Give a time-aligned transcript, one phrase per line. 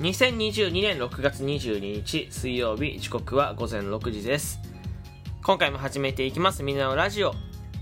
[0.00, 4.58] 2022年6月22日水曜日時刻は午前6時です。
[5.44, 7.34] 今回も始めていきますみんなのラジオ。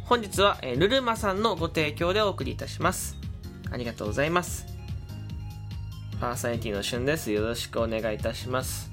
[0.05, 3.17] 本日は、え、ルルマさんのご提供でお送りいたします。
[3.71, 4.67] ありがとうございます。
[6.21, 7.31] パーソナリティのしゅんです。
[7.31, 8.91] よろしくお願いいたします。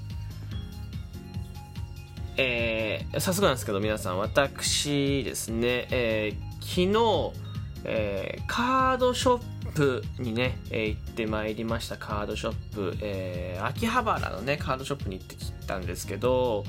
[2.36, 7.40] えー、早速なんですけど皆さん私ですね、えー、昨日、
[7.82, 11.98] えー、カードショッププにね、えー、行ってまいりました。
[11.98, 16.64] カードショップ、えー、秋葉原のねカードショップに行ってきたんですけど、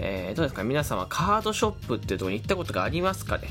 [0.00, 0.64] えー、どうですか？
[0.64, 3.48] 皆さんはカードショップっていうとこに行ったことがありますかね？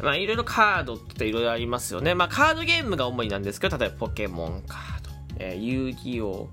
[0.00, 2.14] まあいろいろカードっていろいろありますよね。
[2.14, 6.48] まあカードゲームが主になんですけど例えばポケモンカード、えー、遊戯王、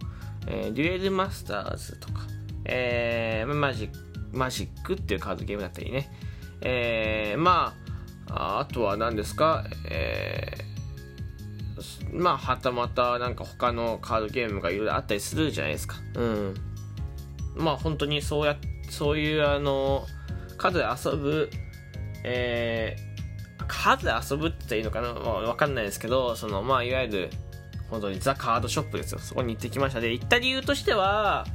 [0.48, 2.21] えー、デュエルマスターズとか、
[2.65, 3.90] えー、マジ
[4.31, 6.09] マジックっていうカードゲームだったりね、
[6.62, 7.76] えー、ま
[8.29, 10.73] ああとは何ですか、えー
[12.13, 15.97] まあはたまたなんか他のカードゲームがいろいろあったりするじゃないですか。
[16.15, 16.55] うん。
[17.55, 18.57] まあ本当にそうや
[18.89, 20.05] そういうあの
[20.57, 21.49] 数で遊ぶ
[22.23, 27.29] えー、数で遊ぶって言ったらいいのかな、まあ、わかんないですけどそのまあいわゆる
[27.89, 29.19] 本当にザ・カードショップですよ。
[29.19, 29.99] そこに行ってきました。
[29.99, 31.45] で行った理由としては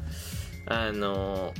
[0.67, 1.53] あの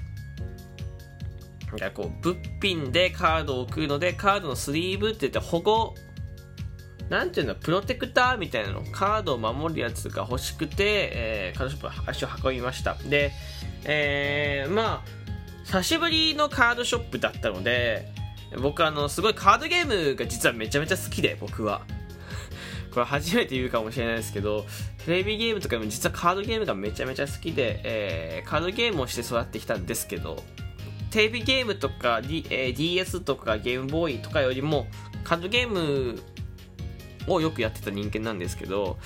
[1.71, 5.95] なんかこう物品でカードを送るのでカードのスリーブって言って保護
[7.09, 12.95] なんていうの、プロテクターみたいなの、カードを守るやつが欲しくて、えー、カードショップ足を運びました。
[12.95, 13.33] で、
[13.85, 15.19] えー、まあ、
[15.65, 18.09] 久しぶりのカードショップだったので、
[18.63, 21.83] 僕あの、すごいカードゲームが実はめちゃめちゃ好きで、僕は。
[22.93, 24.67] これ初めて言うかもしれないですけど、
[25.05, 30.43] テレビゲームとかも実はカードゲームがめちゃめちゃ好きで、えー、カードゲームをして育ってきたんですけど、
[31.11, 34.89] テレビゲームとか、D えー、DS とかゲームボーイとかよりも、
[35.25, 36.23] カードゲーム
[37.29, 38.99] をよくやってた人間なんですけど、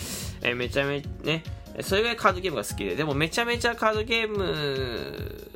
[0.43, 1.43] えー、めちゃめちゃね、
[1.81, 5.53] それぐらいカードゲームが好きで、でもめちゃめちゃカードゲーム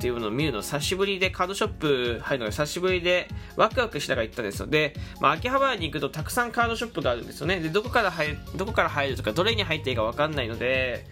[0.00, 4.66] っていうのを見るの久しぶりで、カードショップ入るのが久しぶりで、ワクワクしながら行ったんですよ。
[4.66, 7.60] で、まあ、秋葉原に行くとたくさんカードショップがあるんですよね。
[7.60, 11.06] で、どこから入る、どこから入るとか、どれに入っていいかわかんないので、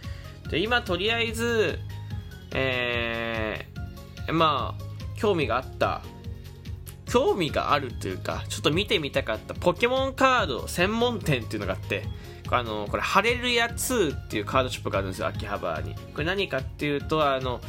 [0.51, 1.79] で今とりあえず、
[2.55, 4.83] えー、まあ、
[5.19, 6.03] 興味があった
[7.09, 12.05] 興味があるというか、ちょっと見てみたかったポケモンカード専門店っていうのがあって、
[12.51, 15.95] あの、これ、ハレルヤ2っていうカードショップがあるんですよ、秋葉原に。
[15.95, 17.61] これ何かっていうと、あの、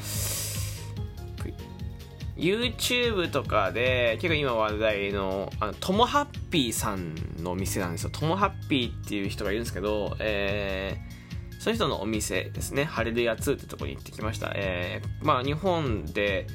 [2.40, 7.14] YouTube とかで結構今話題のあのトモハッピーさん
[7.44, 8.10] のお店なんですよ。
[8.12, 12.86] トモハッピーっていう人がいるんですけど、えー、その人のお店ですね。
[12.86, 16.48] ハレルヤ2ってとこに行ってきました、えー、まあ日本で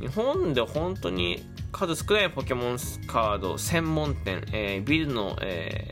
[0.00, 1.42] 日本で本当に
[1.72, 5.90] 数少ないポケモンカード専門店、えー、ビルの、え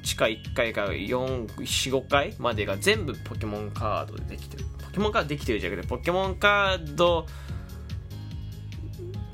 [0.00, 4.64] ー、地下1階から45階までが全部ポケモンカードでできてる。
[4.84, 7.26] ポケモンカードできてるじゃなくてポケモンカード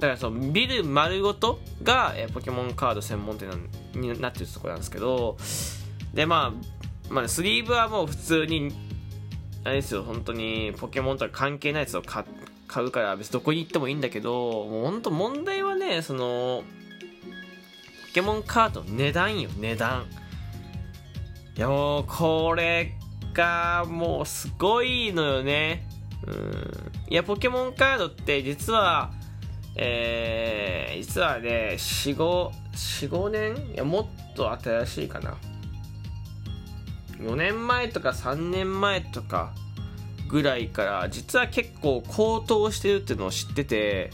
[0.01, 3.49] だからそのビル丸ごとが、えー、ポケモンカード専門店
[3.95, 5.37] になってるところなんですけど
[6.13, 6.53] でま
[7.09, 8.73] あ、まあ、スリーブはもう普通に
[9.63, 12.42] あれですよ本当にポケモンとか関係ないやつを買って
[12.73, 14.33] 買うから別にどこに行ってもいいんだけど、
[14.67, 16.65] もう本当問題はね、その、
[18.09, 20.07] ポケモンカード値段よ、値段。
[21.55, 22.95] いやもう、これ
[23.35, 25.87] がもうすごいのよね。
[26.27, 26.93] うん。
[27.11, 29.13] いや、ポケモンカードって実は、
[29.77, 33.75] えー、実はね、4、5、4、5年？
[33.75, 35.37] いや、もっと新しいかな。
[37.19, 39.53] 4年前とか3年前とか、
[40.33, 44.11] ぐらいから実は結構高騰してるっていうのを知ってて、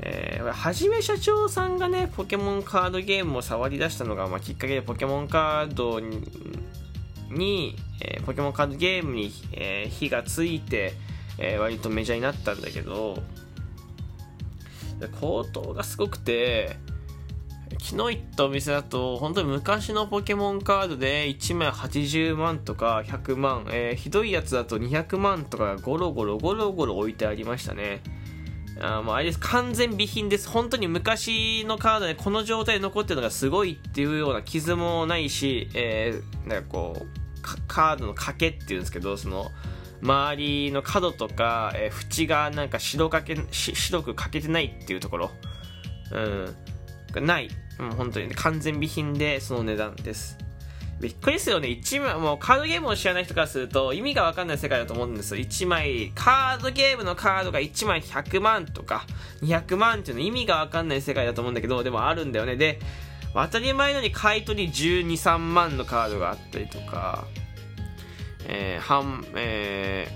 [0.00, 10.92] えー、はじめ社長さんがねポケモンカードゲームを触り出したのが、まあ、きっかけでポケモンカードに、えー、ポケモンカードゲームに、えー、火がついて、
[11.36, 13.20] えー、割とメジャーになったんだけど
[15.20, 16.76] 高騰がすごくて
[17.80, 28.02] 昨日行ったお店だと本当に昔のポケモンカードで1枚80万とか100万、えー、ひどいやつだと200万とかゴロゴロゴロゴロ置いてありましたね。
[28.82, 29.38] あもうあれです。
[29.40, 30.48] 完全備品です。
[30.48, 37.20] 本当に昔のカードでこの状態で残ってるのがすごいっていうような傷もないし、えー、なんかこう
[37.66, 39.50] カードの賭けっていうんですけどその
[40.02, 45.30] 周りの角とか、えー、縁がなんか白かけ白く欠けてないっていうところ。
[46.12, 47.26] うん。
[47.26, 47.50] ない。
[47.80, 50.38] もう、本当に、ね、完全備品でその値段です。
[51.00, 51.68] びっくりですよね。
[51.68, 55.42] 1枚、もうカードゲームを知らない人からすると意味がわかんない世界だと思うんですよ。
[55.42, 59.06] 1枚、カードゲームのカードが1枚100万とか
[59.42, 62.56] 200万っていうの意味がわかんない世界だと思うんだけど、でもあるんだよね。
[62.56, 62.78] で、
[63.32, 67.24] 当たり前のように買い取り12、3万のカードがあったりとか、
[68.44, 70.08] えー、半、え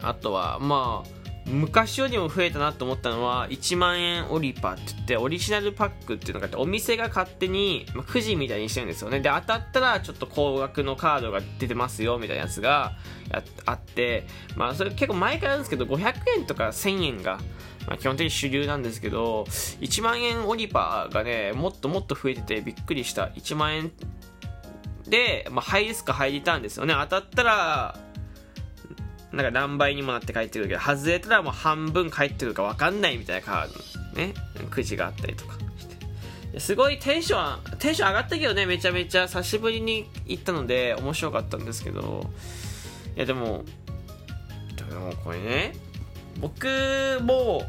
[0.00, 9.20] ー、あとは、まあ、昔よりも増えたなと思ったのは1万円オリパって言ってオリジナルパックっていうのがあってお店が勝手に、まあ、くじみたいにしてるんですよね。
[9.20, 12.92] で当たったらちょっと高額のカードが出てますよみたいなやつが
[13.66, 14.26] あって
[14.56, 17.40] まあそれ結構前からあるんですけど500円とか1000円が
[17.86, 23.28] まあ、基本的に主流なんですけど1万円オリパがねもっともっと増えててびっくりした。
[23.28, 23.92] 1万円
[25.08, 26.94] で、まあ、ハイリスク入りたんですよね。
[26.94, 27.98] 当たったら
[29.32, 34.20] なんか何倍にもなって帰ってくるけど外れたらもう半分帰ってくるか分かんないみたいなカード。
[34.20, 34.34] ね。
[34.70, 35.54] くじがあったりとか。
[35.78, 35.86] し
[36.52, 36.60] て。
[36.60, 42.28] すごいテンションテンション上がったけどねめちゃめちゃ久しぶりに行ったので面白かったんですけど。
[43.16, 43.64] いやでも
[44.90, 45.74] でもこれね
[46.40, 46.66] 僕
[47.22, 47.62] も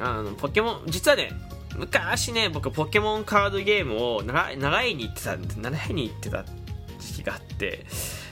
[0.00, 1.30] あのポケモン実はね
[1.76, 6.44] 昔ね僕ポケモンカードゲームを習いに行ってた習いに行ってた
[6.98, 7.86] 時期があって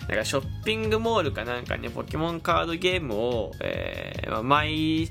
[0.08, 5.10] なんかショッピングモールかなんかね、ポケモンカードゲームを、えー、毎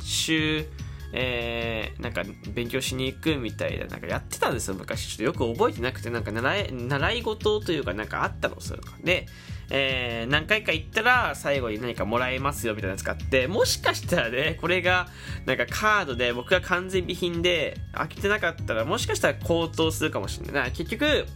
[0.00, 0.66] 週、
[1.12, 2.24] えー、なんか
[2.54, 5.08] 勉強しに行くみたいな、なんかやってたんですよ、昔。
[5.08, 9.26] ちょっとよく覚えてなくて、なんか習い、習い事というかなんかあったの、そういうので、
[9.70, 15.08] えー、何回か行ったら最後に何かもらえますよみたいなやつがあって、もしかしたらね、これが
[15.44, 20.72] なんかカードで僕が完全備品で飽きてなかったら、もしかしたら高騰するかもしれない。
[20.72, 21.26] 結局、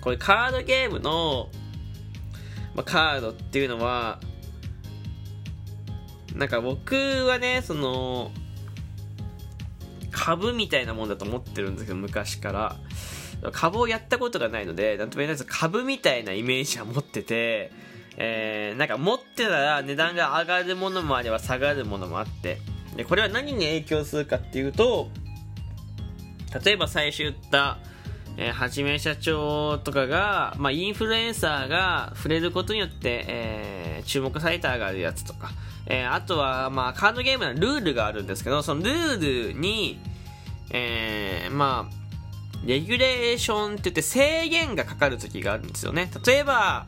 [0.00, 1.48] これカードゲームの、
[2.74, 4.20] まあ、カードっていうのは、
[6.34, 6.94] なんか僕
[7.26, 8.30] はね、その、
[10.10, 12.76] 株みたいなもんだと思ってるんですけど、昔から。
[13.52, 17.72] 株をやったことがないので、なんとも言えないです株みたいなイメージは持ってて、
[18.16, 22.58] えー、なんか持ってたら値段が上がるものもあれば下がるものもあって、
[22.96, 25.08] で、これは何に影響するかっていうと、
[26.64, 27.78] 例えば最初言った、
[28.36, 35.50] えー、はじめ社長とかが、まあ、インフルエンサーが触れることによって、えー、注目されたがるやつとか、
[35.86, 39.98] えー、あとは、まあ、カードゲームのルールがあるんですけど、そのルールに、
[40.70, 42.00] えー、まあ、
[42.64, 46.10] レギュレーションって言って制限がかかる時があるんですよね。
[46.26, 46.86] 例えば、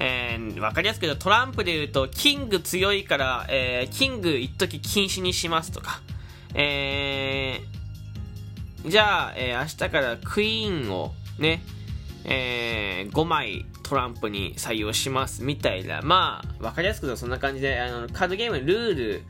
[0.00, 6.00] えー、わかりやすく言うとトランプで言うと、キング強いから、えー、キング一時禁止にしますとか、
[6.54, 7.77] えー、
[8.86, 11.62] じゃあ、えー、明日からクイーンをね、
[12.24, 19.22] えー、5枚トランプに採用しますみたいな、まあ、わかりやすくそんな感じで、あの、カードゲームルール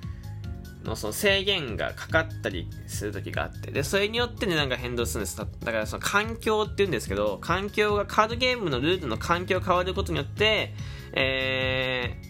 [0.85, 5.37] のその制限がかかったりする時があって、で、それによってね、なんか変動するんです。
[5.37, 10.75] だからその環境って言うんですけど、環境が、カードゲームのルールの環境が変わることによって、
[11.13, 12.28] えー、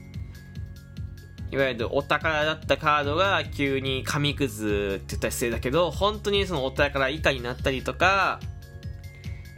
[1.51, 8.41] いわゆるお宝だったカードが急に紙くずって言ったら失礼だけど、本当にそのお宝以下になったりとか、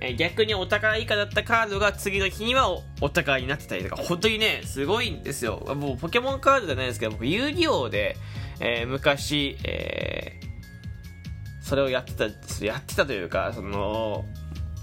[0.02, 2.70] え逆にお宝以下だったカードが次の日には
[3.00, 5.62] お宝になってたりとか、本当にね、すごいんですよ。
[5.76, 8.16] もうポケモンカードじゃないですけど、僕遊戯王で、
[8.60, 14.24] えー、昔、えー、それをやってた、やってたというか、その、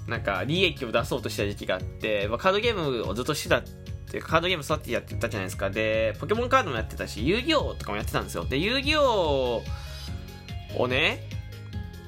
[0.08, 3.64] なんか利益を出そうとした時期があって、まあ、カードゲームをずっとしてた
[4.08, 5.70] っていうカードゲーム育ってやってたじゃないですか。
[5.70, 8.46] で、ポケモンカードもやってたし、遊戯王とかもやってたんですよ。
[8.46, 9.62] で、遊戯王
[10.78, 11.28] をね、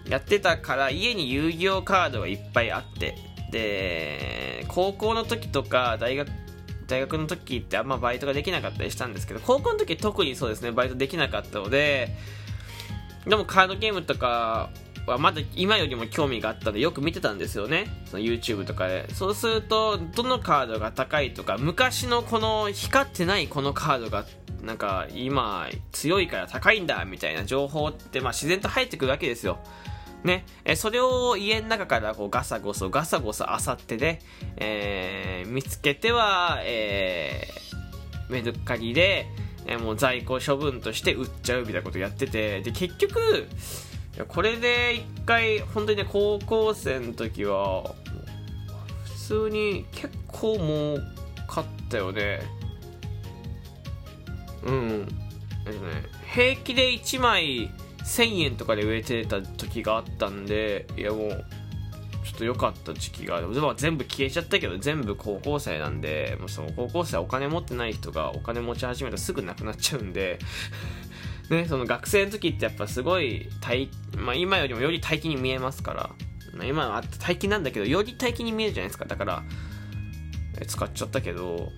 [0.08, 3.16] やってたから家に遊戯王カードがいっぱいあって、
[3.52, 6.30] で、高校の時とか大学、
[6.88, 12.16] 大学の時ってあんまバイトができなかったりしたんですけど、高校の時特にそうですね、バイトできなかったので、
[13.28, 14.70] でもカードゲームとか
[15.10, 17.88] はまだ今よりも興味があったのでよく見てたんですよね。
[18.06, 19.14] その YouTube とかで。
[19.14, 24.26] そうするとどのカードが高いとか昔のこの光ってないこのカードが
[24.62, 29.60] なんか今強いから高いんだみたいな情報ってまあ自然と入ってくるわけですよ。
[30.24, 34.20] ね、えそれを家の中からこうガサゴソガサゴソあさってで、
[34.58, 39.28] えー、見つけては、えー、メルカリで、
[39.66, 43.48] えー、もう在庫処分として売っちゃうみたいなことやっててで結局
[44.20, 47.96] やこれで一回本当にね高校生の時は
[49.06, 50.98] 普通に結構儲
[51.48, 52.42] かったよね。
[54.64, 55.06] うん。
[55.06, 55.08] ね
[56.34, 57.72] 平気で1枚
[58.04, 61.30] 1000円とかで売れてた時があったんでいやもう
[62.26, 63.48] ちょっと良かった時期がある。
[63.78, 70.40] 全部消えちゃったけど全部高校生なんでもうその高校生はお金持ってない人がお金持ち始めたらすぐなくなっちゃうんで。
[71.50, 76.10] ね、その学生の時ってやっぱすごい大、まあ、今よりもより大気に見えますから、
[76.54, 79.06] まあ、今は大気なんだけどより大気に見えるじゃないですか。
[79.06, 79.44] だから
[80.68, 81.70] 使っちゃったけど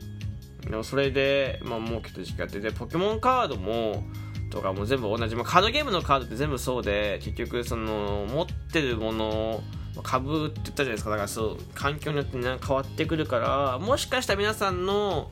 [0.63, 4.03] でもそれで、まあ、儲けた時期があってでポケモンカードも
[4.49, 9.63] とかも全部同じ、まあ、カードゲームのカードって全部そうで結局その持ってるものを
[10.03, 11.09] 株って言ったじゃないですか。
[11.11, 15.29] だからそう環境によって変わってくるからもしかしたら皆さんの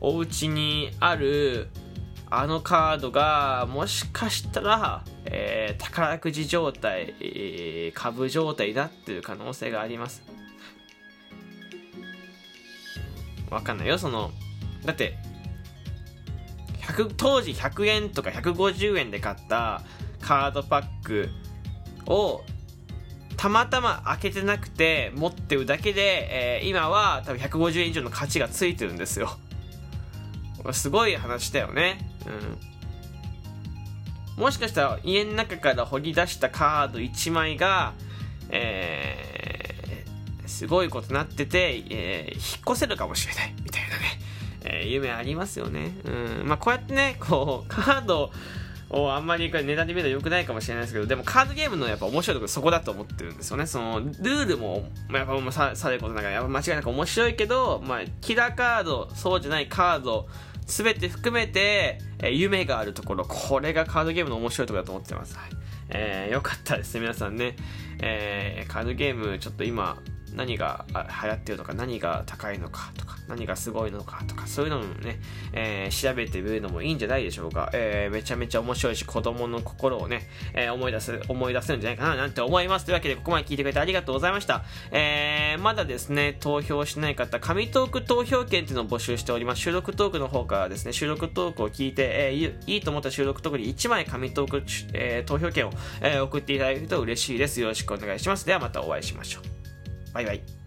[0.00, 1.68] お家にある
[2.28, 10.22] あのカードがもしかしたら、えー、宝くじ状態、えー、株状態になってる可能性があります。
[13.50, 13.96] わかんないよ。
[13.96, 14.32] その
[14.84, 15.16] だって
[17.16, 19.82] 当時100円とか150円で買った
[20.20, 21.28] カードパック
[22.06, 22.42] を
[23.36, 29.30] たまたま開けてなくて持ってるだけで、えー、今は多分150円以上の価値がついてるんですよ。
[30.72, 32.05] すごい話だよね。
[32.26, 32.76] うん
[34.36, 37.94] もしかしたら家の中から掘り出したカード1枚が、
[38.50, 44.04] えー、すごいことになってて、えー、引っ越せるかもしれないみたいなね、
[44.64, 45.92] えー、夢ありますよね。
[46.04, 46.46] うん。
[46.46, 48.30] まあ、こうやってね、こう、カード
[48.90, 53.64] をあんまり値段で見ると良くないかもしれないですけど、でもカードゲームのやっぱ面白いところそこだと思ってるんですよね。
[53.64, 60.28] その、ルールも、ま、やっぱさされることながら、やっぱ間違いなく面白いけど、まあ、キラーカード、そうじゃないカード、
[60.66, 65.36] すべて含めて、え、夢があるところ、これがカードゲームの面白いところだと思ってます。
[65.36, 65.50] はい。
[65.88, 67.56] えー、よかったですね、皆さんね。
[68.00, 69.96] えー、カードゲーム、ちょっと今、
[70.36, 70.84] 何が
[71.22, 75.18] 流行ってるのか、何が高いのかとか、何がすごいのかとか、そういうのもね、
[75.52, 77.70] えー、調べてみるのもいいんじゃないでしょうか。
[77.72, 82.84] えー、めちゃめちゃ面白いし、子供の心をね、えー、思い出す、思い出せるんじゃないかななんて思います。
[82.84, 84.62] というわけで、ここまで聞いてくれてありがとうございました。
[84.90, 89.62] えー、まだですね、投票しない方、紙トーク投票券っていうのを募集しております。
[89.62, 94.62] 収録トークの方からですね、収録トークを聞いて、えー、いいと思った収録トークに1枚紙トーク、
[94.92, 97.60] えー、投票券を、えー、送っていただけると嬉しいです。
[97.60, 98.44] よろしくお願いします。
[98.44, 99.55] ではまたお会いしましょう。
[100.16, 100.65] バイバイ。